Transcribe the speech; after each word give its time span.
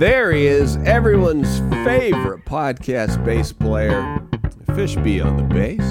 There 0.00 0.32
he 0.32 0.46
is, 0.46 0.78
everyone's 0.86 1.58
favorite 1.84 2.46
podcast 2.46 3.22
bass 3.22 3.52
player, 3.52 4.00
Fishby 4.68 5.22
on 5.22 5.36
the 5.36 5.42
bass. 5.42 5.82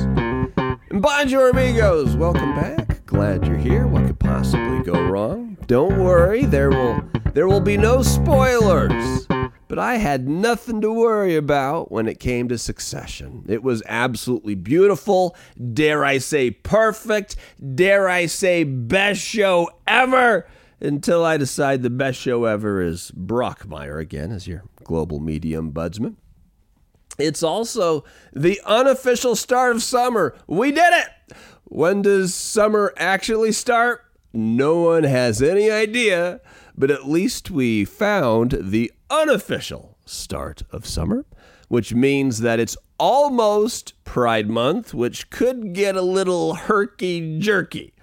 And 0.89 0.99
bonjour, 0.99 1.51
amigos. 1.51 2.15
Welcome 2.15 2.55
back. 2.55 3.05
Glad 3.05 3.45
you're 3.45 3.55
here. 3.55 3.85
What 3.85 4.07
could 4.07 4.17
possibly 4.17 4.81
go 4.81 4.99
wrong? 4.99 5.59
Don't 5.67 6.03
worry, 6.03 6.45
there 6.45 6.71
will 6.71 7.03
there 7.35 7.47
will 7.47 7.61
be 7.61 7.77
no 7.77 8.01
spoilers. 8.01 9.27
But 9.67 9.77
I 9.77 9.97
had 9.97 10.27
nothing 10.27 10.81
to 10.81 10.91
worry 10.91 11.35
about 11.35 11.91
when 11.91 12.07
it 12.07 12.19
came 12.19 12.49
to 12.49 12.57
Succession. 12.57 13.45
It 13.47 13.61
was 13.61 13.83
absolutely 13.85 14.55
beautiful, 14.55 15.35
dare 15.71 16.03
I 16.03 16.17
say 16.17 16.49
perfect, 16.49 17.35
dare 17.75 18.09
I 18.09 18.25
say 18.25 18.63
best 18.63 19.21
show 19.21 19.69
ever 19.85 20.47
until 20.81 21.25
I 21.25 21.37
decide 21.37 21.81
the 21.83 21.89
best 21.89 22.19
show 22.19 22.45
ever 22.45 22.81
is 22.81 23.11
Brockmire 23.11 23.99
again 23.99 24.31
as 24.31 24.47
your 24.47 24.63
global 24.83 25.19
media 25.19 25.61
ombudsman. 25.61 26.15
It's 27.17 27.43
also 27.43 28.05
the 28.33 28.61
unofficial 28.65 29.35
start 29.35 29.75
of 29.75 29.83
summer. 29.83 30.35
We 30.47 30.71
did 30.71 30.93
it! 30.93 31.35
When 31.65 32.01
does 32.01 32.33
summer 32.33 32.93
actually 32.97 33.51
start? 33.51 34.05
No 34.31 34.79
one 34.81 35.03
has 35.03 35.41
any 35.41 35.69
idea, 35.69 36.39
but 36.77 36.89
at 36.89 37.09
least 37.09 37.51
we 37.51 37.83
found 37.83 38.57
the 38.61 38.91
unofficial 39.09 39.97
start 40.05 40.63
of 40.71 40.85
summer, 40.85 41.25
which 41.67 41.93
means 41.93 42.39
that 42.39 42.59
it's 42.59 42.77
almost 42.97 44.01
Pride 44.05 44.49
Month, 44.49 44.93
which 44.93 45.29
could 45.29 45.73
get 45.73 45.95
a 45.95 46.01
little 46.01 46.55
herky 46.55 47.39
jerky. 47.39 47.93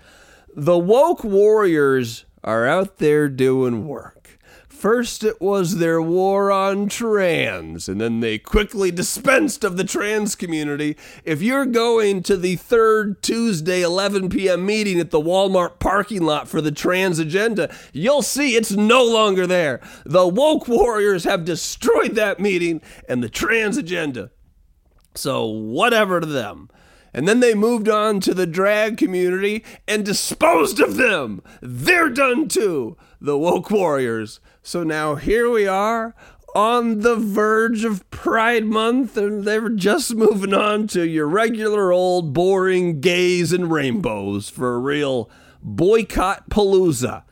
The 0.55 0.79
woke 0.79 1.25
warriors 1.25 2.26
are 2.47 2.67
out 2.67 2.99
there 2.99 3.29
doing 3.29 3.87
work. 3.87 4.39
First, 4.69 5.25
it 5.25 5.41
was 5.41 5.79
their 5.79 6.03
war 6.03 6.53
on 6.53 6.91
trans, 6.91 7.89
and 7.89 7.99
then 7.99 8.21
they 8.21 8.39
quickly 8.39 8.91
dispensed 8.91 9.65
of 9.65 9.79
the 9.79 9.85
trans 9.85 10.37
community. 10.37 10.99
If 11.25 11.41
you're 11.41 11.65
going 11.65 12.23
to 12.25 12.37
the 12.37 12.57
third 12.57 13.23
Tuesday 13.23 13.81
11 13.81 14.29
p.m. 14.29 14.67
meeting 14.67 15.01
at 15.01 15.11
the 15.11 15.21
Walmart 15.21 15.79
parking 15.79 16.23
lot 16.23 16.47
for 16.47 16.61
the 16.61 16.71
trans 16.71 17.19
agenda, 17.19 17.75
you'll 17.95 18.21
see 18.21 18.55
it's 18.55 18.71
no 18.71 19.03
longer 19.03 19.47
there. 19.47 19.81
The 20.05 20.29
woke 20.29 20.69
warriors 20.69 21.25
have 21.25 21.47
destroyed 21.47 22.15
that 22.17 22.39
meeting 22.39 22.83
and 23.09 23.23
the 23.23 23.31
trans 23.31 23.79
agenda. 23.79 24.31
So, 25.15 25.47
whatever 25.47 26.21
to 26.21 26.27
them. 26.27 26.69
And 27.13 27.27
then 27.27 27.41
they 27.41 27.55
moved 27.55 27.89
on 27.89 28.21
to 28.21 28.35
the 28.35 28.47
drag 28.47 28.97
community 28.97 29.65
and 29.89 30.05
disposed 30.05 30.81
of 30.81 30.97
them. 30.97 31.43
They're 31.63 32.11
done 32.11 32.49
too, 32.49 32.97
the 33.21 33.39
woke 33.39 33.71
warriors. 33.71 34.41
So 34.63 34.83
now 34.83 35.15
here 35.15 35.51
we 35.51 35.67
are 35.67 36.15
on 36.55 37.01
the 37.01 37.17
verge 37.17 37.85
of 37.85 38.09
Pride 38.11 38.65
Month, 38.65 39.19
and 39.19 39.45
they're 39.45 39.69
just 39.69 40.15
moving 40.15 40.55
on 40.55 40.87
to 40.89 41.07
your 41.07 41.27
regular 41.27 41.93
old 41.93 42.33
boring 42.33 43.01
gays 43.01 43.53
and 43.53 43.71
rainbows 43.71 44.49
for 44.49 44.75
a 44.75 44.79
real 44.79 45.31
boycott 45.63 46.49
palooza. 46.49 47.25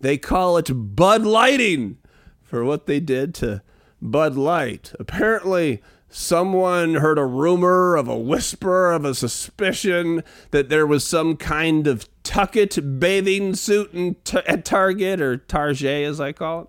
They 0.00 0.18
call 0.18 0.56
it 0.58 0.68
Bud 0.96 1.22
Lighting 1.22 1.98
for 2.42 2.64
what 2.64 2.86
they 2.86 2.98
did 2.98 3.34
to 3.36 3.62
Bud 4.00 4.34
Light. 4.34 4.92
Apparently, 4.98 5.80
someone 6.12 6.94
heard 6.94 7.18
a 7.18 7.24
rumor 7.24 7.96
of 7.96 8.06
a 8.06 8.16
whisper 8.16 8.92
of 8.92 9.04
a 9.04 9.14
suspicion 9.14 10.22
that 10.50 10.68
there 10.68 10.86
was 10.86 11.04
some 11.04 11.36
kind 11.36 11.86
of 11.86 12.08
tucket 12.22 13.00
bathing 13.00 13.54
suit 13.54 13.92
in 13.94 14.16
t- 14.22 14.38
at 14.46 14.64
Target 14.64 15.20
or 15.20 15.38
Target, 15.38 16.06
as 16.06 16.20
I 16.20 16.32
call 16.32 16.62
it. 16.62 16.68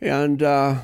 And 0.00 0.42
uh, 0.42 0.80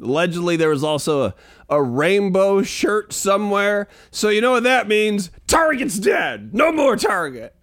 allegedly, 0.00 0.56
there 0.56 0.68
was 0.68 0.84
also 0.84 1.24
a, 1.24 1.34
a 1.68 1.82
rainbow 1.82 2.62
shirt 2.62 3.12
somewhere. 3.12 3.88
So, 4.10 4.28
you 4.28 4.40
know 4.40 4.52
what 4.52 4.62
that 4.64 4.86
means? 4.86 5.30
Target's 5.46 5.98
dead. 5.98 6.54
No 6.54 6.70
more 6.70 6.96
Target. 6.96 7.56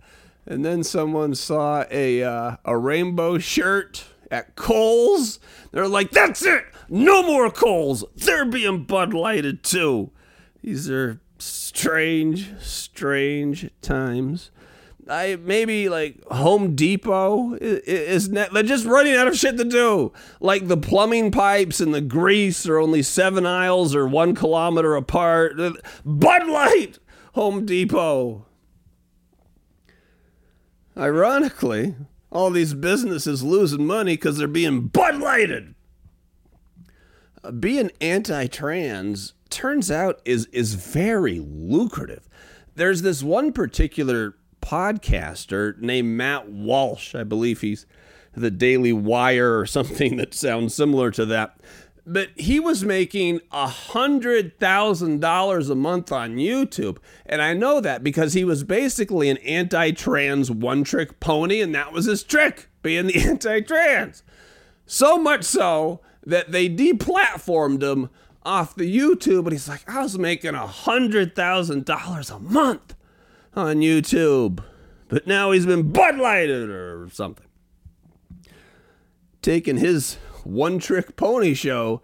And 0.45 0.65
then 0.65 0.83
someone 0.83 1.35
saw 1.35 1.85
a, 1.91 2.23
uh, 2.23 2.57
a 2.65 2.75
rainbow 2.75 3.37
shirt 3.37 4.05
at 4.31 4.55
Kohl's. 4.55 5.39
They're 5.71 5.87
like, 5.87 6.11
that's 6.11 6.43
it. 6.43 6.63
No 6.89 7.23
more 7.23 7.51
Kohl's. 7.51 8.03
They're 8.15 8.45
being 8.45 8.83
Bud 8.83 9.13
Lighted 9.13 9.63
too. 9.63 10.11
These 10.61 10.89
are 10.89 11.21
strange, 11.37 12.51
strange 12.59 13.69
times. 13.81 14.51
I 15.09 15.37
maybe 15.37 15.89
like 15.89 16.23
Home 16.25 16.75
Depot 16.75 17.55
is, 17.55 17.79
is 17.79 18.29
ne- 18.29 18.47
they're 18.53 18.63
just 18.63 18.85
running 18.85 19.15
out 19.15 19.27
of 19.27 19.37
shit 19.37 19.57
to 19.57 19.63
do. 19.63 20.13
Like 20.39 20.67
the 20.67 20.77
plumbing 20.77 21.31
pipes 21.31 21.79
and 21.79 21.93
the 21.93 22.01
grease 22.01 22.67
are 22.67 22.77
only 22.77 23.01
seven 23.01 23.45
aisles 23.45 23.95
or 23.95 24.07
one 24.07 24.35
kilometer 24.35 24.95
apart. 24.95 25.59
Uh, 25.59 25.73
Bud 26.05 26.47
Light, 26.47 26.99
Home 27.33 27.65
Depot. 27.65 28.45
Ironically, 30.95 31.95
all 32.31 32.51
these 32.51 32.73
businesses 32.73 33.43
losing 33.43 33.85
money 33.85 34.13
because 34.13 34.37
they're 34.37 34.47
being 34.47 34.87
Bud 34.87 35.17
Lighted. 35.17 35.75
Uh, 37.43 37.51
being 37.51 37.91
anti-trans 38.01 39.33
turns 39.49 39.89
out 39.89 40.21
is 40.25 40.45
is 40.47 40.75
very 40.75 41.39
lucrative. 41.39 42.27
There's 42.75 43.01
this 43.01 43.23
one 43.23 43.51
particular 43.51 44.35
podcaster 44.61 45.77
named 45.79 46.09
Matt 46.09 46.49
Walsh. 46.49 47.15
I 47.15 47.23
believe 47.23 47.61
he's 47.61 47.85
the 48.33 48.51
Daily 48.51 48.93
Wire 48.93 49.57
or 49.57 49.65
something 49.65 50.17
that 50.17 50.33
sounds 50.33 50.73
similar 50.73 51.11
to 51.11 51.25
that. 51.27 51.59
But 52.11 52.29
he 52.35 52.59
was 52.59 52.83
making 52.83 53.41
a 53.51 53.67
hundred 53.67 54.59
thousand 54.59 55.21
dollars 55.21 55.69
a 55.69 55.75
month 55.75 56.11
on 56.11 56.37
YouTube. 56.37 56.97
And 57.23 57.39
I 57.39 57.53
know 57.53 57.79
that 57.81 58.03
because 58.03 58.33
he 58.33 58.43
was 58.43 58.63
basically 58.63 59.29
an 59.29 59.37
anti-trans 59.37 60.49
one-trick 60.49 61.19
pony, 61.19 61.61
and 61.61 61.73
that 61.75 61.93
was 61.93 62.05
his 62.05 62.23
trick, 62.23 62.67
being 62.81 63.05
the 63.07 63.19
anti-trans. 63.27 64.23
So 64.87 65.19
much 65.19 65.43
so 65.43 66.01
that 66.25 66.51
they 66.51 66.67
deplatformed 66.67 67.83
him 67.83 68.09
off 68.43 68.73
the 68.73 68.91
YouTube, 68.91 69.43
and 69.43 69.51
he's 69.51 69.69
like, 69.69 69.87
I 69.87 70.01
was 70.01 70.17
making 70.17 70.55
a 70.55 70.65
hundred 70.65 71.35
thousand 71.35 71.85
dollars 71.85 72.31
a 72.31 72.39
month 72.39 72.95
on 73.55 73.77
YouTube, 73.81 74.63
but 75.09 75.27
now 75.27 75.51
he's 75.51 75.67
been 75.67 75.91
Bud 75.91 76.17
Lighted 76.17 76.71
or 76.71 77.07
something. 77.11 77.45
Taking 79.43 79.77
his 79.77 80.17
one 80.45 80.79
trick 80.79 81.15
pony 81.15 81.53
show 81.53 82.01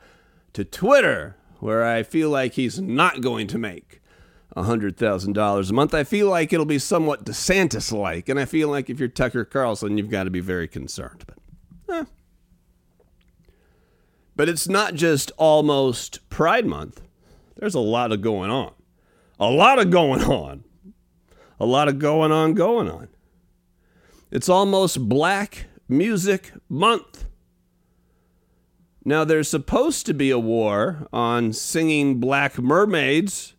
to 0.54 0.64
Twitter, 0.64 1.36
where 1.60 1.84
I 1.84 2.04
feel 2.04 2.30
like 2.30 2.54
he's 2.54 2.80
not 2.80 3.22
going 3.22 3.48
to 3.48 3.58
make 3.58 4.02
$100,000 4.56 5.70
a 5.70 5.74
month. 5.74 5.94
I 5.94 6.04
feel 6.04 6.30
like 6.30 6.54
it'll 6.54 6.66
be 6.66 6.80
somewhat 6.80 7.26
DeSantis 7.26 7.92
like, 7.92 8.30
and 8.30 8.40
I 8.40 8.46
feel 8.46 8.70
like 8.70 8.90
if 8.90 9.00
you're 9.00 9.10
Tucker 9.10 9.46
Carlson, 9.46 9.98
you've 9.98 10.10
got 10.10 10.24
to 10.24 10.30
be 10.30 10.40
very 10.40 10.68
concerned. 10.68 11.26
But, 11.28 11.96
eh. 11.96 12.06
but 14.36 14.50
it's 14.50 14.68
not 14.68 14.96
just 14.96 15.32
almost 15.38 16.28
Pride 16.30 16.66
Month, 16.66 17.02
there's 17.58 17.76
a 17.76 17.80
lot 17.80 18.12
of 18.12 18.22
going 18.22 18.52
on. 18.52 18.74
A 19.40 19.50
lot 19.50 19.80
of 19.80 19.92
going 19.92 20.24
on 20.24 20.64
a 21.60 21.66
lot 21.66 21.88
of 21.88 22.00
going 22.00 22.32
on, 22.32 22.54
going 22.54 22.90
on. 22.90 23.08
It's 24.32 24.50
almost 24.50 25.08
Black 25.08 25.68
Music 25.88 26.52
Month. 26.68 27.26
Now, 29.08 29.24
there's 29.24 29.48
supposed 29.48 30.08
to 30.08 30.16
be 30.16 30.32
a 30.32 30.40
war 30.40 31.08
on 31.14 31.54
singing 31.54 32.20
black 32.20 32.58
mermaids, 32.58 33.54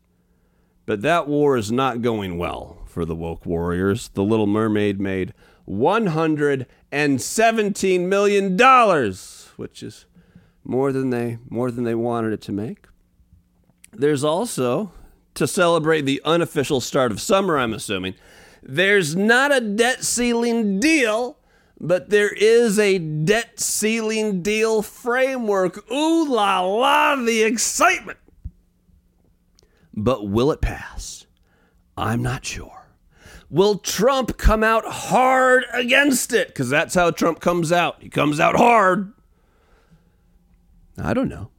but 0.86 1.02
that 1.02 1.28
war 1.28 1.56
is 1.56 1.70
not 1.70 2.02
going 2.02 2.36
well 2.36 2.82
for 2.86 3.04
the 3.04 3.14
woke 3.14 3.46
warriors. 3.46 4.08
The 4.08 4.24
Little 4.24 4.48
Mermaid 4.48 5.00
made 5.00 5.32
$117 5.68 8.08
million, 8.08 8.58
which 9.56 9.84
is 9.84 10.06
more 10.64 10.90
than 10.90 11.10
they 11.10 11.38
more 11.48 11.70
than 11.70 11.84
they 11.84 11.94
wanted 11.94 12.32
it 12.32 12.40
to 12.42 12.50
make. 12.50 12.88
There's 13.92 14.24
also 14.24 14.90
to 15.34 15.46
celebrate 15.46 16.00
the 16.02 16.20
unofficial 16.24 16.80
start 16.80 17.12
of 17.12 17.20
summer, 17.20 17.56
I'm 17.56 17.72
assuming. 17.72 18.16
There's 18.62 19.14
not 19.14 19.54
a 19.54 19.60
debt 19.60 20.02
ceiling 20.02 20.80
deal, 20.80 21.38
but 21.80 22.10
there 22.10 22.32
is 22.32 22.78
a 22.78 22.98
debt 22.98 23.60
ceiling 23.60 24.42
deal 24.42 24.82
framework. 24.82 25.90
Ooh 25.90 26.28
la 26.28 26.60
la, 26.60 27.16
the 27.16 27.42
excitement. 27.42 28.18
But 29.94 30.28
will 30.28 30.52
it 30.52 30.60
pass? 30.60 31.26
I'm 31.96 32.22
not 32.22 32.44
sure. 32.44 32.86
Will 33.48 33.78
Trump 33.78 34.36
come 34.36 34.64
out 34.64 34.84
hard 34.84 35.64
against 35.72 36.32
it? 36.32 36.48
Because 36.48 36.68
that's 36.68 36.94
how 36.94 37.10
Trump 37.10 37.40
comes 37.40 37.72
out. 37.72 38.02
He 38.02 38.08
comes 38.08 38.40
out 38.40 38.56
hard. 38.56 39.12
I 40.98 41.14
don't 41.14 41.28
know. 41.28 41.50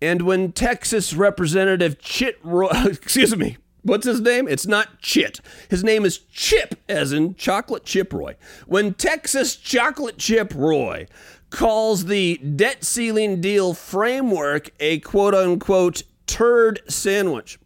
And 0.00 0.22
when 0.22 0.52
Texas 0.52 1.14
Representative 1.14 2.00
Chit 2.00 2.38
Roy, 2.42 2.70
excuse 2.86 3.36
me, 3.36 3.58
what's 3.82 4.06
his 4.06 4.20
name? 4.20 4.48
It's 4.48 4.66
not 4.66 5.00
Chit. 5.00 5.40
His 5.68 5.84
name 5.84 6.04
is 6.04 6.18
Chip, 6.18 6.74
as 6.88 7.12
in 7.12 7.34
chocolate 7.34 7.84
chip 7.84 8.12
Roy. 8.12 8.36
When 8.66 8.94
Texas 8.94 9.56
chocolate 9.56 10.18
chip 10.18 10.52
Roy 10.54 11.06
calls 11.50 12.06
the 12.06 12.38
debt 12.38 12.82
ceiling 12.82 13.40
deal 13.40 13.74
framework 13.74 14.70
a 14.80 14.98
quote 15.00 15.34
unquote 15.34 16.02
turd 16.26 16.80
sandwich. 16.88 17.58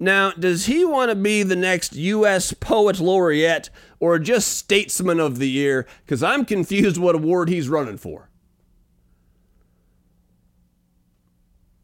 Now, 0.00 0.32
does 0.32 0.66
he 0.66 0.84
want 0.84 1.10
to 1.10 1.14
be 1.14 1.42
the 1.42 1.56
next 1.56 1.94
U.S. 1.94 2.52
Poet 2.52 2.98
Laureate 2.98 3.70
or 4.00 4.18
just 4.18 4.56
Statesman 4.58 5.20
of 5.20 5.38
the 5.38 5.48
Year? 5.48 5.86
Because 6.04 6.22
I'm 6.22 6.44
confused 6.44 6.98
what 6.98 7.14
award 7.14 7.48
he's 7.48 7.68
running 7.68 7.98
for. 7.98 8.28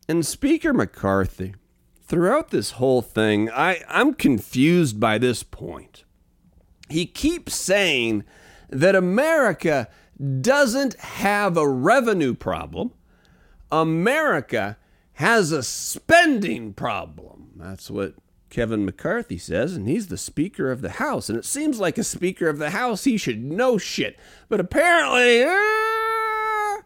And 0.08 0.26
Speaker 0.26 0.72
McCarthy, 0.72 1.54
throughout 2.10 2.50
this 2.50 2.72
whole 2.72 3.02
thing, 3.02 3.48
I, 3.50 3.84
I'm 3.88 4.14
confused 4.14 4.98
by 4.98 5.16
this 5.16 5.44
point. 5.44 6.02
He 6.88 7.06
keeps 7.06 7.54
saying 7.54 8.24
that 8.68 8.96
America 8.96 9.88
doesn't 10.40 10.98
have 10.98 11.56
a 11.56 11.68
revenue 11.68 12.34
problem. 12.34 12.90
America 13.70 14.76
has 15.14 15.52
a 15.52 15.62
spending 15.62 16.74
problem. 16.74 17.52
That's 17.54 17.88
what 17.88 18.14
Kevin 18.50 18.84
McCarthy 18.84 19.38
says, 19.38 19.76
and 19.76 19.86
he's 19.86 20.08
the 20.08 20.18
Speaker 20.18 20.72
of 20.72 20.80
the 20.80 20.90
House. 20.90 21.28
And 21.28 21.38
it 21.38 21.44
seems 21.44 21.78
like 21.78 21.96
a 21.96 22.02
Speaker 22.02 22.48
of 22.48 22.58
the 22.58 22.70
House, 22.70 23.04
he 23.04 23.16
should 23.16 23.44
know 23.44 23.78
shit. 23.78 24.18
But 24.48 24.58
apparently, 24.58 25.44
uh, 25.44 26.82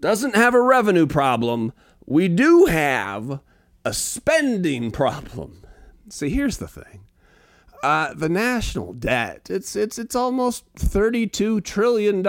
doesn't 0.00 0.34
have 0.34 0.54
a 0.54 0.62
revenue 0.62 1.06
problem. 1.06 1.74
We 2.06 2.28
do 2.28 2.64
have 2.64 3.40
a 3.84 3.92
spending 3.92 4.90
problem. 4.90 5.62
See, 6.08 6.28
here's 6.30 6.58
the 6.58 6.68
thing. 6.68 7.00
Uh, 7.82 8.14
the 8.14 8.28
national 8.28 8.92
debt, 8.92 9.48
it's, 9.50 9.74
it's, 9.74 9.98
it's 9.98 10.14
almost 10.14 10.72
$32 10.74 11.64
trillion. 11.64 12.24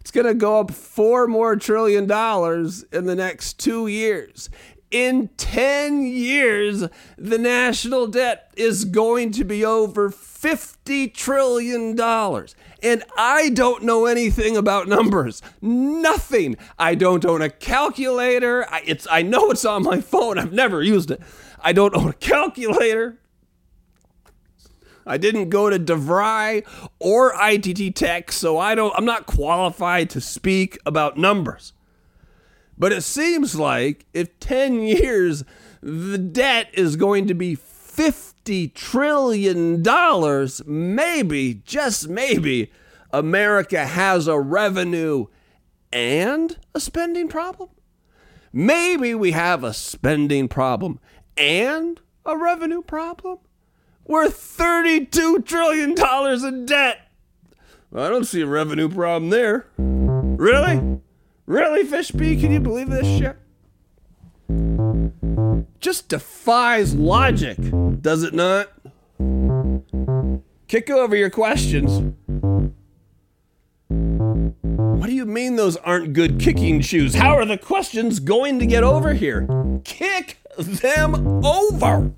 It's 0.00 0.10
going 0.10 0.26
to 0.26 0.34
go 0.34 0.60
up 0.60 0.70
four 0.70 1.26
more 1.26 1.56
trillion 1.56 2.06
dollars 2.06 2.84
in 2.92 3.04
the 3.04 3.14
next 3.14 3.58
two 3.58 3.88
years. 3.88 4.48
In 4.96 5.28
10 5.36 6.06
years, 6.06 6.88
the 7.18 7.36
national 7.36 8.06
debt 8.06 8.50
is 8.56 8.86
going 8.86 9.30
to 9.32 9.44
be 9.44 9.62
over 9.62 10.08
$50 10.08 11.12
trillion. 11.12 12.00
And 12.82 13.04
I 13.18 13.50
don't 13.50 13.82
know 13.82 14.06
anything 14.06 14.56
about 14.56 14.88
numbers. 14.88 15.42
Nothing. 15.60 16.56
I 16.78 16.94
don't 16.94 17.26
own 17.26 17.42
a 17.42 17.50
calculator. 17.50 18.64
I, 18.70 18.84
it's, 18.86 19.06
I 19.10 19.20
know 19.20 19.50
it's 19.50 19.66
on 19.66 19.82
my 19.82 20.00
phone. 20.00 20.38
I've 20.38 20.54
never 20.54 20.82
used 20.82 21.10
it. 21.10 21.20
I 21.60 21.74
don't 21.74 21.94
own 21.94 22.08
a 22.08 22.14
calculator. 22.14 23.18
I 25.04 25.18
didn't 25.18 25.50
go 25.50 25.68
to 25.68 25.78
DeVry 25.78 26.66
or 26.98 27.34
ITT 27.38 27.94
Tech, 27.94 28.32
so 28.32 28.56
I 28.58 28.74
don't 28.74 28.94
I'm 28.96 29.04
not 29.04 29.26
qualified 29.26 30.08
to 30.10 30.22
speak 30.22 30.78
about 30.86 31.18
numbers. 31.18 31.74
But 32.78 32.92
it 32.92 33.02
seems 33.02 33.56
like 33.56 34.06
if 34.12 34.38
10 34.40 34.80
years 34.80 35.44
the 35.82 36.18
debt 36.18 36.68
is 36.72 36.96
going 36.96 37.26
to 37.28 37.34
be 37.34 37.54
50 37.54 38.68
trillion 38.68 39.82
dollars, 39.82 40.62
maybe, 40.66 41.62
just 41.64 42.08
maybe 42.08 42.70
America 43.12 43.86
has 43.86 44.28
a 44.28 44.38
revenue 44.38 45.26
and 45.92 46.58
a 46.74 46.80
spending 46.80 47.28
problem. 47.28 47.70
Maybe 48.52 49.14
we 49.14 49.32
have 49.32 49.64
a 49.64 49.72
spending 49.72 50.48
problem 50.48 50.98
and 51.36 52.00
a 52.24 52.36
revenue 52.36 52.82
problem. 52.82 53.38
We're 54.04 54.28
$32 54.28 55.44
trillion 55.44 55.94
in 56.44 56.66
debt. 56.66 57.08
I 57.94 58.08
don't 58.08 58.24
see 58.24 58.42
a 58.42 58.46
revenue 58.46 58.88
problem 58.88 59.30
there. 59.30 59.66
Really? 59.78 61.00
Really, 61.46 61.84
Fishby? 61.84 62.40
Can 62.40 62.50
you 62.52 62.60
believe 62.60 62.90
this 62.90 63.06
shit? 63.06 63.36
Just 65.80 66.08
defies 66.08 66.94
logic, 66.94 67.56
does 68.00 68.22
it 68.24 68.34
not? 68.34 68.68
Kick 70.68 70.90
over 70.90 71.14
your 71.14 71.30
questions. 71.30 72.14
What 73.88 75.06
do 75.06 75.12
you 75.12 75.26
mean 75.26 75.54
those 75.54 75.76
aren't 75.76 76.12
good 76.12 76.40
kicking 76.40 76.80
shoes? 76.80 77.14
How 77.14 77.36
are 77.36 77.44
the 77.44 77.58
questions 77.58 78.18
going 78.18 78.58
to 78.58 78.66
get 78.66 78.82
over 78.82 79.14
here? 79.14 79.46
Kick 79.84 80.38
them 80.58 81.44
over! 81.44 82.12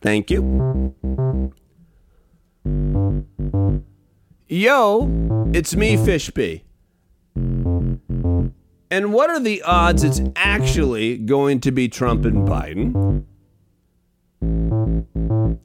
Thank 0.00 0.30
you. 0.30 1.54
Yo, 4.54 5.10
it's 5.52 5.74
me, 5.74 5.96
Fishby. 5.96 6.62
And 8.88 9.12
what 9.12 9.28
are 9.28 9.40
the 9.40 9.60
odds 9.62 10.04
it's 10.04 10.20
actually 10.36 11.18
going 11.18 11.58
to 11.58 11.72
be 11.72 11.88
Trump 11.88 12.24
and 12.24 12.46
Biden? 12.46 13.24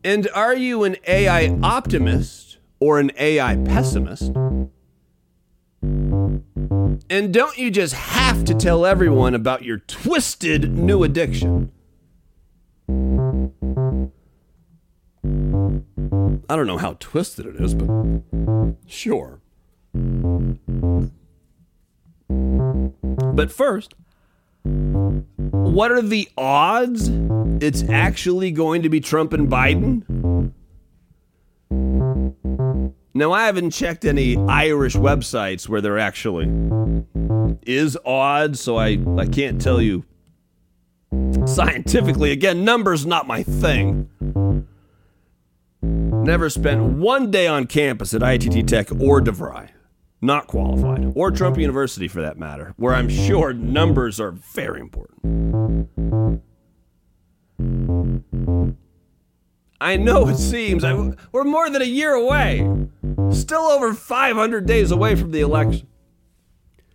And 0.03 0.27
are 0.33 0.55
you 0.55 0.85
an 0.85 0.95
AI 1.07 1.55
optimist 1.61 2.57
or 2.79 2.99
an 2.99 3.11
AI 3.19 3.57
pessimist? 3.57 4.31
And 5.83 6.41
don't 7.31 7.59
you 7.59 7.69
just 7.69 7.93
have 7.93 8.43
to 8.45 8.55
tell 8.55 8.87
everyone 8.87 9.35
about 9.35 9.63
your 9.63 9.77
twisted 9.77 10.75
new 10.75 11.03
addiction? 11.03 11.71
I 16.49 16.55
don't 16.55 16.65
know 16.65 16.77
how 16.77 16.97
twisted 16.99 17.45
it 17.45 17.57
is, 17.57 17.75
but 17.75 17.87
sure. 18.87 19.39
But 22.27 23.51
first, 23.51 23.93
what 24.63 25.91
are 25.91 26.01
the 26.01 26.27
odds 26.35 27.09
it's 27.63 27.83
actually 27.87 28.49
going 28.49 28.81
to 28.81 28.89
be 28.89 28.99
Trump 28.99 29.31
and 29.33 29.47
Biden? 29.47 30.51
Now, 33.13 33.31
I 33.31 33.45
haven't 33.45 33.69
checked 33.71 34.03
any 34.03 34.35
Irish 34.37 34.95
websites 34.95 35.69
where 35.69 35.81
there 35.81 35.99
actually 35.99 36.45
is 37.67 37.95
odds, 38.05 38.59
so 38.59 38.77
I, 38.77 38.97
I 39.17 39.27
can't 39.27 39.61
tell 39.61 39.79
you 39.79 40.03
scientifically. 41.45 42.31
Again, 42.31 42.65
numbers 42.65 43.05
not 43.05 43.27
my 43.27 43.43
thing. 43.43 44.09
Never 46.29 46.51
spent 46.51 46.83
one 46.83 47.31
day 47.31 47.47
on 47.47 47.65
campus 47.65 48.13
at 48.13 48.21
ITT 48.21 48.67
Tech 48.67 48.91
or 48.91 49.19
DeVry. 49.19 49.69
Not 50.21 50.45
qualified. 50.45 51.11
Or 51.15 51.31
Trump 51.31 51.57
University 51.57 52.07
for 52.07 52.21
that 52.21 52.37
matter, 52.37 52.75
where 52.77 52.93
I'm 52.93 53.09
sure 53.09 53.51
numbers 53.51 54.19
are 54.19 54.29
very 54.29 54.79
important. 54.79 56.39
I 59.81 59.97
know 59.97 60.27
it 60.27 60.37
seems 60.37 60.83
I, 60.83 60.93
we're 61.31 61.45
more 61.45 61.67
than 61.67 61.81
a 61.81 61.85
year 61.85 62.13
away, 62.13 62.59
still 63.31 63.63
over 63.63 63.95
500 63.95 64.67
days 64.67 64.91
away 64.91 65.15
from 65.15 65.31
the 65.31 65.41
election. 65.41 65.87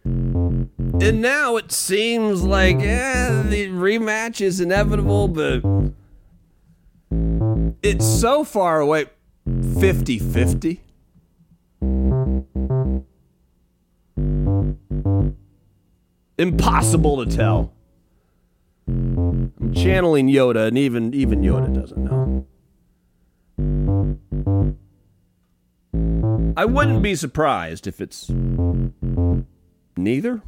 And 0.05 1.21
now 1.21 1.57
it 1.57 1.73
seems 1.73 2.45
like 2.45 2.77
eh, 2.77 3.43
the 3.43 3.67
rematch 3.67 4.41
is 4.41 4.61
inevitable, 4.61 5.27
but 5.27 5.65
it's 7.83 8.07
so 8.07 8.45
far 8.45 8.79
away 8.79 9.07
50 9.81 10.19
50. 10.19 10.81
Impossible 16.37 17.25
to 17.25 17.31
tell. 17.37 17.73
I'm 18.87 19.73
channeling 19.75 20.29
Yoda, 20.29 20.69
and 20.69 20.77
even 20.77 21.15
even 21.15 21.43
Yoda 21.43 21.73
doesn't 21.75 22.05
know. 22.05 22.47
I 26.57 26.65
wouldn't 26.65 27.03
be 27.03 27.15
surprised 27.15 27.87
if 27.87 28.01
it's 28.01 28.31
neither. 29.97 30.43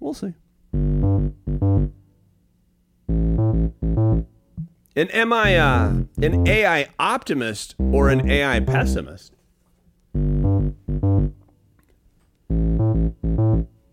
We'll 0.00 0.14
see. 0.14 0.34
And 4.98 5.14
am 5.14 5.32
I 5.32 5.56
uh, 5.56 5.92
an 6.20 6.48
AI 6.48 6.88
optimist 6.98 7.76
or 7.78 8.08
an 8.08 8.28
AI 8.28 8.58
pessimist? 8.58 9.32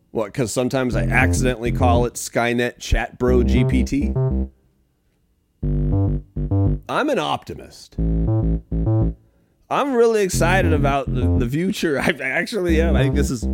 What, 0.09 0.25
because 0.33 0.51
sometimes 0.51 0.95
I 0.95 1.03
accidentally 1.03 1.71
call 1.71 2.07
it 2.07 2.15
Skynet 2.15 2.79
Chat 2.79 3.19
Bro 3.19 3.43
GPT? 3.43 4.15
I'm 6.89 7.09
an 7.09 7.19
optimist. 7.19 7.97
I'm 7.99 9.13
really 9.69 10.23
excited 10.23 10.73
about 10.73 11.13
the, 11.13 11.37
the 11.37 11.47
future. 11.47 11.99
I 12.01 12.15
actually 12.19 12.81
am. 12.81 12.95
I 12.95 13.03
think 13.03 13.13
this 13.13 13.29
is 13.29 13.45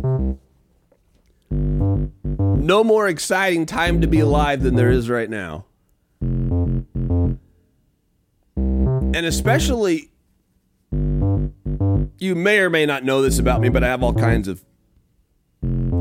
no 1.50 2.82
more 2.82 3.08
exciting 3.08 3.66
time 3.66 4.00
to 4.00 4.06
be 4.06 4.20
alive 4.20 4.62
than 4.62 4.76
there 4.76 4.90
is 4.90 5.10
right 5.10 5.28
now. 5.28 5.66
And 9.14 9.26
especially, 9.26 10.10
you 10.90 12.34
may 12.34 12.58
or 12.60 12.70
may 12.70 12.86
not 12.86 13.04
know 13.04 13.22
this 13.22 13.38
about 13.38 13.60
me, 13.60 13.68
but 13.68 13.84
I 13.84 13.88
have 13.88 14.02
all 14.02 14.14
kinds 14.14 14.48
of 14.48 14.64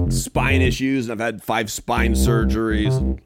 spine 0.10 0.62
issues, 0.62 1.10
and 1.10 1.13
I've 1.13 1.25
had 1.25 1.44
five 1.44 1.72
spine 1.72 2.13
surgeries. 2.13 3.20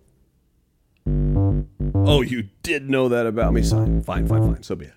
Oh, 1.93 2.21
you 2.21 2.49
did 2.63 2.89
know 2.89 3.09
that 3.09 3.25
about 3.25 3.53
me? 3.53 3.61
Fine, 3.63 4.03
fine, 4.03 4.27
fine, 4.27 4.53
fine. 4.53 4.63
So 4.63 4.75
be 4.75 4.85
it. 4.85 4.93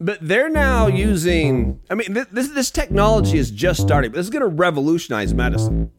But 0.00 0.18
they're 0.20 0.48
now 0.48 0.86
using. 0.86 1.80
I 1.90 1.94
mean, 1.94 2.12
this 2.30 2.48
this 2.50 2.70
technology 2.70 3.36
is 3.38 3.50
just 3.50 3.80
starting. 3.80 4.12
But 4.12 4.18
this 4.18 4.26
is 4.26 4.30
going 4.30 4.42
to 4.42 4.48
revolutionize 4.48 5.34
medicine. 5.34 5.90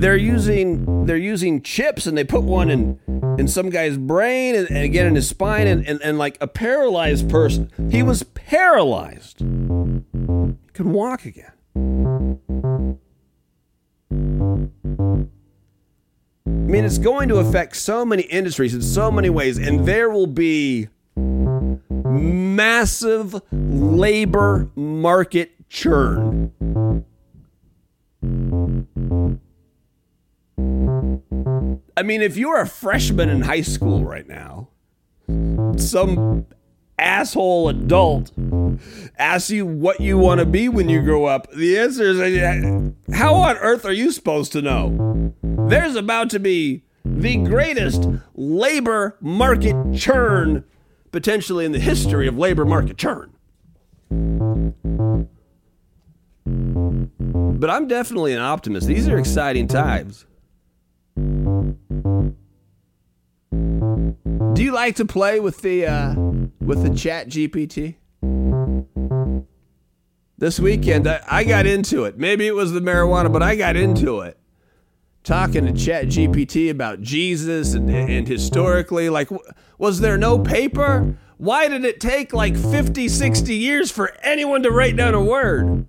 They're 0.00 0.16
using 0.16 1.06
they're 1.06 1.16
using 1.16 1.62
chips, 1.62 2.06
and 2.06 2.16
they 2.16 2.24
put 2.24 2.42
one 2.42 2.70
in 2.70 2.98
in 3.38 3.48
some 3.48 3.70
guy's 3.70 3.96
brain, 3.96 4.54
and, 4.54 4.68
and 4.68 4.78
again 4.78 5.06
in 5.06 5.14
his 5.14 5.28
spine, 5.28 5.66
and, 5.66 5.86
and 5.86 6.00
and 6.02 6.18
like 6.18 6.36
a 6.40 6.46
paralyzed 6.46 7.30
person. 7.30 7.70
He 7.90 8.02
was 8.02 8.22
paralyzed. 8.22 9.40
He 9.40 10.72
could 10.72 10.86
walk 10.86 11.24
again. 11.24 11.52
I 16.46 16.68
mean, 16.68 16.84
it's 16.84 16.98
going 16.98 17.28
to 17.28 17.36
affect 17.36 17.76
so 17.76 18.04
many 18.04 18.24
industries 18.24 18.74
in 18.74 18.82
so 18.82 19.10
many 19.10 19.30
ways, 19.30 19.56
and 19.56 19.86
there 19.86 20.10
will 20.10 20.26
be 20.26 20.88
massive 21.16 23.40
labor 23.52 24.68
market 24.74 25.52
churn. 25.68 26.52
Mean, 32.06 32.22
if 32.22 32.36
you're 32.36 32.60
a 32.60 32.66
freshman 32.66 33.28
in 33.28 33.42
high 33.42 33.62
school 33.62 34.04
right 34.04 34.26
now, 34.26 34.68
some 35.76 36.46
asshole 36.98 37.68
adult 37.68 38.32
asks 39.18 39.50
you 39.50 39.66
what 39.66 40.00
you 40.00 40.16
want 40.16 40.40
to 40.40 40.46
be 40.46 40.68
when 40.68 40.88
you 40.88 41.02
grow 41.02 41.26
up, 41.26 41.50
the 41.52 41.78
answer 41.78 42.04
is 42.04 42.18
uh, 42.20 42.90
how 43.14 43.34
on 43.34 43.56
earth 43.58 43.84
are 43.84 43.92
you 43.92 44.10
supposed 44.10 44.52
to 44.52 44.62
know? 44.62 45.32
There's 45.42 45.96
about 45.96 46.30
to 46.30 46.38
be 46.38 46.84
the 47.04 47.36
greatest 47.38 48.08
labor 48.34 49.16
market 49.20 49.76
churn 49.94 50.64
potentially 51.12 51.64
in 51.64 51.72
the 51.72 51.78
history 51.78 52.26
of 52.26 52.36
labor 52.36 52.64
market 52.64 52.96
churn. 52.98 53.32
But 57.58 57.70
I'm 57.70 57.88
definitely 57.88 58.34
an 58.34 58.40
optimist. 58.42 58.86
These 58.86 59.08
are 59.08 59.18
exciting 59.18 59.66
times. 59.66 60.26
Do 64.54 64.62
you 64.62 64.72
like 64.72 64.96
to 64.96 65.04
play 65.04 65.40
with 65.40 65.62
the 65.62 65.86
uh, 65.86 66.14
with 66.60 66.82
the 66.82 66.94
Chat 66.94 67.28
GPT? 67.28 67.96
This 70.38 70.60
weekend, 70.60 71.08
I, 71.08 71.22
I 71.26 71.44
got 71.44 71.66
into 71.66 72.04
it. 72.04 72.18
Maybe 72.18 72.46
it 72.46 72.54
was 72.54 72.72
the 72.72 72.80
marijuana, 72.80 73.32
but 73.32 73.42
I 73.42 73.56
got 73.56 73.76
into 73.76 74.20
it 74.20 74.38
talking 75.26 75.66
to 75.66 75.72
Chat 75.72 76.06
GPT 76.06 76.70
about 76.70 77.02
Jesus 77.02 77.74
and, 77.74 77.90
and 77.90 78.28
historically. 78.28 79.10
Like, 79.10 79.28
was 79.76 80.00
there 80.00 80.16
no 80.16 80.38
paper? 80.38 81.16
Why 81.36 81.68
did 81.68 81.84
it 81.84 82.00
take 82.00 82.32
like 82.32 82.56
50, 82.56 83.08
60 83.08 83.54
years 83.54 83.90
for 83.90 84.16
anyone 84.22 84.62
to 84.62 84.70
write 84.70 84.96
down 84.96 85.14
a 85.14 85.22
word? 85.22 85.86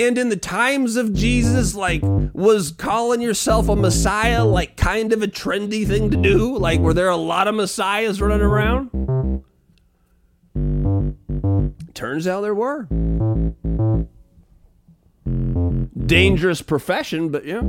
And 0.00 0.16
in 0.16 0.30
the 0.30 0.36
times 0.36 0.96
of 0.96 1.12
Jesus, 1.12 1.74
like, 1.74 2.00
was 2.32 2.72
calling 2.72 3.20
yourself 3.20 3.68
a 3.68 3.76
Messiah 3.76 4.46
like 4.46 4.78
kind 4.78 5.12
of 5.12 5.22
a 5.22 5.28
trendy 5.28 5.86
thing 5.86 6.10
to 6.10 6.16
do? 6.16 6.56
Like, 6.56 6.80
were 6.80 6.94
there 6.94 7.10
a 7.10 7.16
lot 7.16 7.48
of 7.48 7.54
Messiahs 7.54 8.18
running 8.18 8.40
around? 8.40 9.44
Turns 11.92 12.26
out 12.26 12.40
there 12.40 12.54
were 12.54 12.88
dangerous 16.06 16.62
profession, 16.62 17.28
but 17.28 17.44
yeah. 17.44 17.60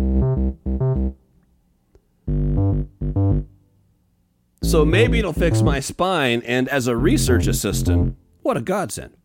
So 4.64 4.86
maybe 4.86 5.20
it'll 5.20 5.34
fix 5.34 5.62
my 5.62 5.82
spine, 5.82 6.42
and 6.46 6.70
as 6.70 6.88
a 6.88 6.96
research 6.96 7.48
assistant, 7.48 8.16
what 8.42 8.56
a 8.56 8.62
godsend. 8.62 9.18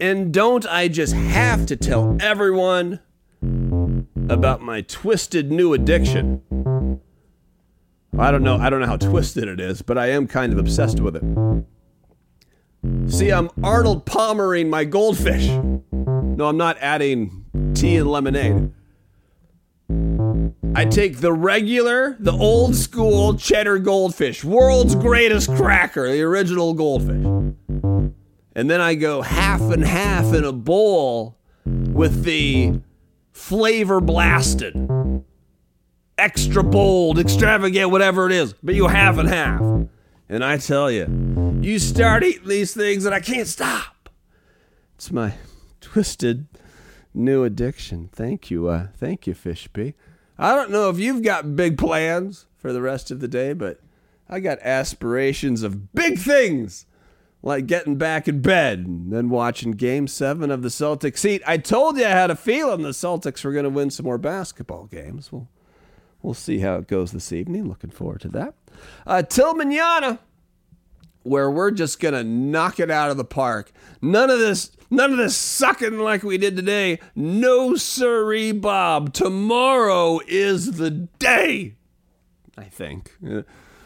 And 0.00 0.32
don't 0.32 0.66
I 0.66 0.88
just 0.88 1.14
have 1.14 1.66
to 1.66 1.76
tell 1.76 2.16
everyone 2.20 3.00
about 4.28 4.62
my 4.62 4.80
twisted 4.82 5.50
new 5.50 5.72
addiction? 5.72 6.42
I 8.18 8.30
don't 8.30 8.42
know. 8.42 8.56
I 8.56 8.70
don't 8.70 8.80
know 8.80 8.86
how 8.86 8.96
twisted 8.96 9.48
it 9.48 9.60
is, 9.60 9.82
but 9.82 9.98
I 9.98 10.10
am 10.10 10.26
kind 10.26 10.52
of 10.52 10.58
obsessed 10.58 11.00
with 11.00 11.16
it. 11.16 11.24
See, 13.10 13.30
I'm 13.30 13.50
Arnold 13.62 14.06
Palmering 14.06 14.68
my 14.68 14.84
goldfish. 14.84 15.48
No, 15.92 16.46
I'm 16.46 16.56
not 16.56 16.76
adding 16.80 17.44
tea 17.74 17.96
and 17.96 18.10
lemonade. 18.10 18.72
I 20.76 20.84
take 20.84 21.18
the 21.18 21.32
regular, 21.32 22.16
the 22.18 22.32
old 22.32 22.74
school 22.74 23.34
cheddar 23.34 23.78
goldfish, 23.78 24.44
world's 24.44 24.94
greatest 24.94 25.54
cracker, 25.54 26.10
the 26.10 26.22
original 26.22 26.74
goldfish. 26.74 27.24
And 28.54 28.70
then 28.70 28.80
I 28.80 28.94
go 28.94 29.22
half 29.22 29.60
and 29.60 29.84
half 29.84 30.32
in 30.32 30.44
a 30.44 30.52
bowl 30.52 31.36
with 31.64 32.24
the 32.24 32.80
flavor 33.32 34.00
blasted, 34.00 35.24
extra 36.16 36.62
bold, 36.62 37.18
extravagant, 37.18 37.90
whatever 37.90 38.26
it 38.26 38.32
is, 38.32 38.54
but 38.62 38.74
you 38.74 38.86
half 38.86 39.18
and 39.18 39.28
half. 39.28 39.60
And 40.28 40.44
I 40.44 40.56
tell 40.58 40.90
you, 40.90 41.58
you 41.60 41.78
start 41.78 42.22
eating 42.22 42.48
these 42.48 42.74
things 42.74 43.04
and 43.04 43.14
I 43.14 43.20
can't 43.20 43.48
stop. 43.48 44.08
It's 44.94 45.10
my 45.10 45.34
twisted 45.80 46.46
new 47.12 47.44
addiction. 47.44 48.08
Thank 48.12 48.50
you. 48.50 48.68
Uh, 48.68 48.88
thank 48.96 49.26
you, 49.26 49.34
Fishby. 49.34 49.94
I 50.38 50.54
don't 50.54 50.70
know 50.70 50.90
if 50.90 50.98
you've 50.98 51.22
got 51.22 51.56
big 51.56 51.76
plans 51.76 52.46
for 52.56 52.72
the 52.72 52.82
rest 52.82 53.10
of 53.10 53.20
the 53.20 53.28
day, 53.28 53.52
but 53.52 53.80
I 54.28 54.40
got 54.40 54.58
aspirations 54.60 55.62
of 55.62 55.92
big 55.92 56.18
things 56.18 56.86
like 57.44 57.66
getting 57.66 57.96
back 57.96 58.26
in 58.26 58.40
bed 58.40 58.78
and 58.80 59.12
then 59.12 59.28
watching 59.28 59.72
game 59.72 60.08
seven 60.08 60.50
of 60.50 60.62
the 60.62 60.70
Celtics 60.70 61.22
Heat. 61.22 61.42
I 61.46 61.58
told 61.58 61.98
you 61.98 62.04
I 62.06 62.08
had 62.08 62.30
a 62.30 62.36
feeling 62.36 62.82
the 62.82 62.88
Celtics 62.88 63.44
were 63.44 63.52
going 63.52 63.64
to 63.64 63.70
win 63.70 63.90
some 63.90 64.06
more 64.06 64.16
basketball 64.16 64.86
games. 64.86 65.30
We'll, 65.30 65.46
we'll 66.22 66.34
see 66.34 66.60
how 66.60 66.76
it 66.76 66.88
goes 66.88 67.12
this 67.12 67.32
evening. 67.32 67.68
Looking 67.68 67.90
forward 67.90 68.22
to 68.22 68.28
that. 68.28 68.54
Uh, 69.06 69.22
till 69.22 69.54
manana, 69.54 70.20
where 71.22 71.50
we're 71.50 71.70
just 71.70 72.00
going 72.00 72.14
to 72.14 72.24
knock 72.24 72.80
it 72.80 72.90
out 72.90 73.10
of 73.10 73.18
the 73.18 73.24
park. 73.24 73.72
None 74.00 74.30
of 74.30 74.38
this 74.38 74.70
None 74.90 75.10
of 75.10 75.18
this 75.18 75.36
sucking 75.36 75.98
like 75.98 76.22
we 76.22 76.38
did 76.38 76.54
today. 76.54 77.00
No, 77.16 77.74
sirree, 77.74 78.52
Bob. 78.52 79.12
Tomorrow 79.12 80.20
is 80.28 80.72
the 80.72 80.90
day, 80.90 81.74
I 82.56 82.64
think. 82.64 83.16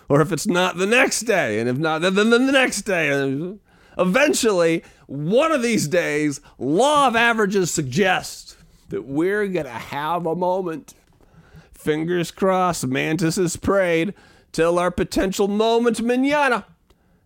Or 0.08 0.20
if 0.20 0.32
it's 0.32 0.46
not 0.46 0.78
the 0.78 0.86
next 0.86 1.22
day, 1.22 1.60
and 1.60 1.68
if 1.68 1.76
not, 1.76 2.00
then 2.00 2.14
the 2.14 2.38
next 2.38 2.82
day. 2.82 3.54
Eventually, 3.98 4.82
one 5.06 5.52
of 5.52 5.62
these 5.62 5.88
days, 5.88 6.40
law 6.58 7.08
of 7.08 7.16
averages 7.16 7.70
suggests 7.70 8.56
that 8.88 9.04
we're 9.04 9.46
going 9.48 9.66
to 9.66 9.70
have 9.70 10.24
a 10.24 10.34
moment. 10.34 10.94
Fingers 11.72 12.30
crossed, 12.30 12.86
mantis 12.86 13.36
is 13.36 13.56
prayed 13.56 14.14
till 14.52 14.78
our 14.78 14.90
potential 14.90 15.46
moment 15.46 16.00
manana. 16.00 16.64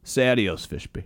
Say 0.03 0.29
adios, 0.29 0.67
Fishby. 0.67 1.05